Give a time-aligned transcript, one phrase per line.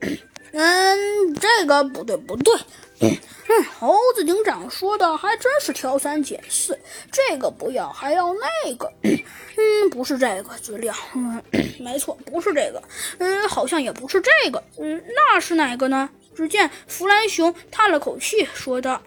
[0.52, 2.54] 嗯，这个不对，不对。
[3.00, 3.16] 嗯，
[3.78, 6.78] 猴子警长说的还真是挑三拣四，
[7.12, 8.92] 这个不要，还要那个。
[9.02, 10.94] 嗯，不是这个资料。
[11.14, 11.42] 嗯，
[11.80, 12.82] 没错，不是这个。
[13.18, 14.62] 嗯，好像也不是这个。
[14.78, 16.08] 嗯，那是哪个呢？
[16.34, 19.02] 只见弗兰熊叹了口气，说道：“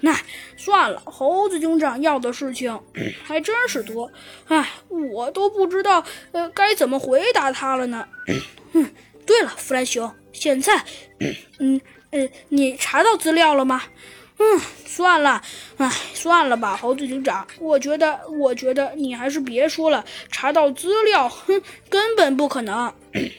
[0.00, 0.18] 那
[0.56, 2.80] 算了，猴子警长要的事情
[3.22, 4.10] 还真是多。
[4.48, 6.02] 唉，我都不知道
[6.32, 8.06] 呃该怎么回答他了呢。
[8.72, 8.90] 嗯，
[9.26, 10.84] 对了，弗兰熊，现在，
[11.58, 11.80] 嗯。”
[12.14, 13.82] 呃，你查到资料了吗？
[14.38, 15.42] 嗯，算了，
[15.78, 20.04] 哎，算了吧，猴子警长，我觉得，我觉得你还是别说了。
[20.30, 22.94] 查到资料，哼，根本不可能。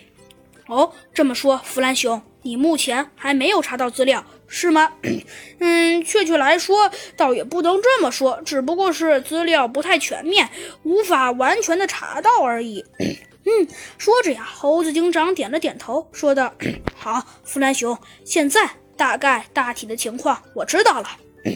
[0.68, 4.94] 哦，这么说，弗兰熊，你目前还没有查到资料，是吗？
[5.60, 10.48] 嗯，确切来说，倒也不能这么说，只不过是资料不太全面，
[10.84, 12.86] 无法完全的查到而已。
[13.46, 16.54] 嗯，说着呀，猴子警长点了点头，说道
[16.96, 21.10] ：“好，弗兰熊，现在大概大体的情况我知道了。
[21.44, 21.56] 嗯，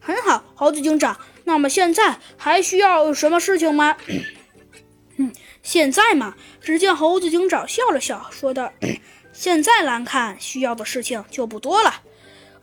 [0.00, 1.18] 很好，猴子警长。
[1.44, 3.98] 那么现在还需要什么事情吗？
[5.18, 5.30] 嗯，
[5.62, 8.72] 现在嘛，只见猴子警长笑了笑，说道：
[9.40, 11.94] 现在来看，需要的事情就不多了。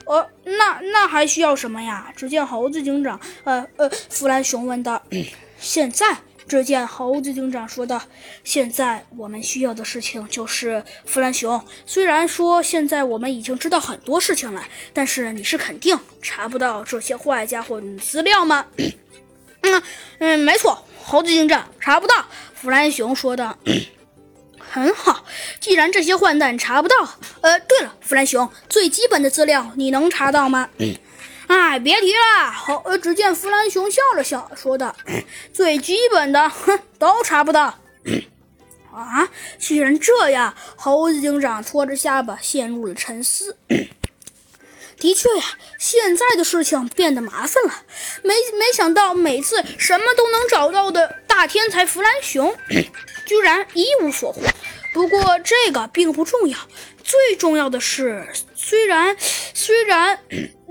[0.06, 2.14] 呃，那那还需要什么呀？
[2.16, 5.02] 只见猴子警长，呃呃，弗兰熊问道：
[5.59, 6.16] 现在。
[6.47, 8.02] 只见猴子警长说道
[8.45, 11.61] ：“现在我们需要的事情就是弗兰熊。
[11.86, 18.66] 虽然说现在我们已经知道很多事情了，但是你是肯定查不到这些坏家伙的资料吗
[19.62, 19.84] ？”“嗯
[20.19, 22.25] 嗯，没错，猴子警长查不到。”
[22.56, 23.58] 弗兰熊说道。
[24.78, 25.25] “很好，
[25.59, 26.95] 既然这些坏蛋查不到，
[27.42, 30.69] 呃，对了，弗兰熊，最基本的资料你能查到吗？”
[31.47, 32.52] 哎，别提了。
[32.52, 34.94] 好，呃，只见弗兰熊笑了笑，说道
[35.53, 37.80] ：“最基本的，哼，都查不到。”
[38.94, 43.58] 啊，既然这样，猴子警长搓着下巴陷入了沉思。
[45.00, 45.44] 的确呀，
[45.80, 47.84] 现在的事情变得麻烦了。
[48.23, 52.53] 没没想到，每次什么都能找到的大天才弗兰熊，
[53.25, 54.41] 居然一无所获。
[54.97, 56.58] 不过这个并不重要，
[57.03, 59.16] 最重要的是，虽然
[59.53, 60.19] 虽然，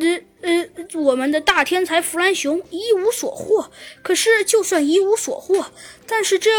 [0.00, 3.70] 呃呃，我们的大天才弗兰熊一无所获，
[4.02, 5.70] 可是就算一无所获，
[6.08, 6.50] 但是这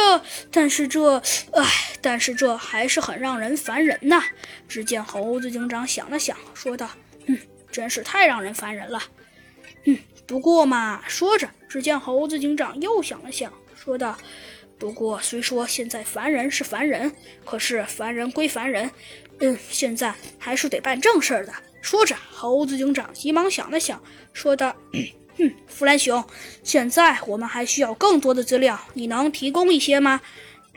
[0.50, 4.24] 但是这，唉，但是这还是很让人烦人呐。
[4.70, 6.90] 只见猴子警长想了想，说道
[7.28, 7.38] ：“嗯，
[7.70, 9.04] 真是太让人烦人了。
[9.84, 14.18] 嗯，不过嘛，说着，只见猴子警长又想了想，说道。”
[14.80, 17.12] 不过，虽说现在凡人是凡人，
[17.44, 18.90] 可是凡人归凡人，
[19.40, 21.54] 嗯，现在还是得办正事儿的。
[21.82, 24.02] 说着，猴子警长急忙想了想，
[24.34, 24.76] 说道
[25.38, 26.24] ：“嗯，弗兰熊，
[26.64, 30.22] 现在我们还需要更多的资料，你能提供一些吗？”“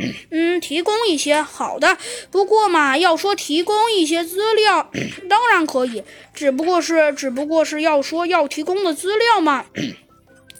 [0.30, 1.98] 嗯，提供一些，好的。
[2.30, 4.90] 不过嘛，要说提供一些资料，
[5.28, 9.66] 当然可以，只不过是，只不过是要说要提供的资料嘛，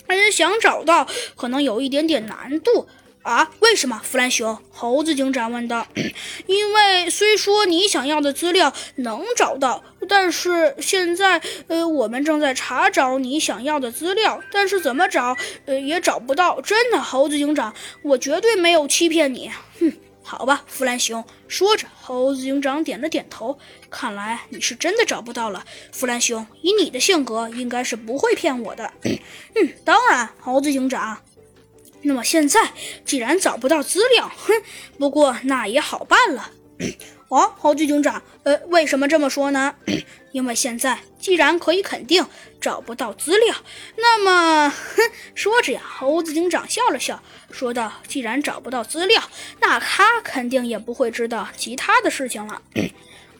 [0.09, 2.87] 嗯，想找到可能有一点点难度。”
[3.23, 4.59] 啊，为什么，弗兰熊？
[4.71, 5.87] 猴子警长问道。
[6.47, 15.37] 因为虽说你想要的资料能找到，但是现在，呃，我们正在查找你想要的资料，但是怎么找，
[15.67, 16.61] 呃，也找不到。
[16.63, 19.51] 真的，猴子警长，我绝对没有欺骗你。
[19.79, 19.93] 哼，
[20.23, 21.23] 好吧，弗兰熊。
[21.47, 23.59] 说着，猴子警长点了点头。
[23.91, 26.47] 看来你是真的找不到了，弗兰熊。
[26.63, 28.91] 以你的性格，应该是不会骗我的。
[29.05, 31.19] 嗯，当然，猴子警长。
[32.03, 32.73] 那么现在
[33.05, 34.53] 既然找不到资料，哼，
[34.99, 36.51] 不过那也好办了。
[37.29, 39.75] 哦，猴子警长，呃，为什么这么说呢？
[40.33, 42.27] 因为现在既然可以肯定
[42.61, 43.55] 找不到资料，
[43.97, 45.03] 那么，哼，
[45.35, 47.23] 说着呀，猴子警长笑了笑，
[47.53, 49.23] 说道：“既然找不到资料，
[49.61, 52.61] 那他肯定也不会知道其他的事情了。”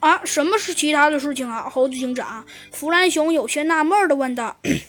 [0.01, 1.69] 啊，什么是其他的事情啊？
[1.69, 4.57] 猴子警长，弗兰熊有些纳闷的问道。
[4.63, 4.81] 哼，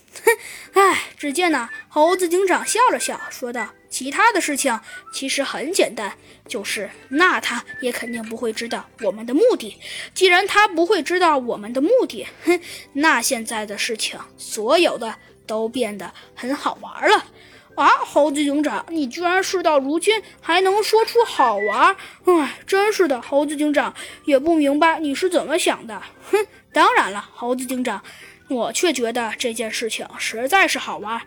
[0.74, 4.80] 哎，只见呢，猴子警长笑了笑，说道：“其他的事情
[5.14, 6.14] 其实很简单，
[6.48, 9.76] 就是那他也肯定不会知道我们的目的。
[10.14, 12.60] 既然他不会知道我们的目的，哼，
[12.94, 15.16] 那现在的事情所有的
[15.46, 17.26] 都变得很好玩了。”
[17.76, 21.96] 啊，猴子警长，你居然事到如今还能说出好玩？
[22.26, 23.94] 哎，真是的，猴子警长
[24.26, 26.02] 也不明白你是怎么想的。
[26.30, 28.04] 哼，当然了，猴子警长，
[28.50, 31.22] 我却觉得这件事情实在是好玩。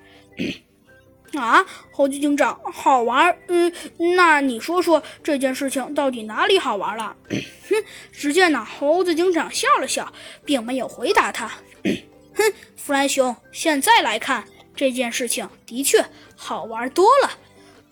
[1.35, 3.37] 啊，猴子警长，好玩？
[3.49, 3.73] 嗯，
[4.17, 7.17] 那你说说这件事情到底哪里好玩了？
[7.31, 10.13] 哼，只见呢，猴子警长笑了笑，
[10.45, 11.51] 并没有回答他。
[12.37, 14.45] 哼， 弗兰熊，现在来看。
[14.77, 16.05] 这件事情的确
[16.37, 17.31] 好玩多了，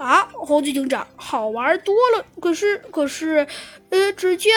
[0.05, 2.25] 啊，猴子警长，好玩多了。
[2.40, 3.46] 可是，可是，
[3.90, 4.52] 呃，只见，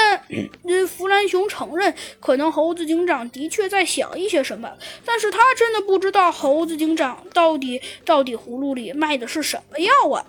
[0.63, 4.71] 呃，弗兰熊承认，可能猴子警长的确在想一些什么，
[5.05, 10.25] 但是他真的不知道猴子警长到底到底葫芦里卖的是什么药啊！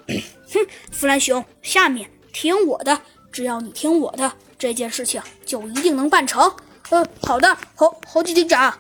[0.52, 3.00] 哼，弗兰熊，下面听我的，
[3.32, 6.54] 只要你听我的，这件事情就一定能办成。
[6.90, 8.78] 呃，好的，猴猴子警长。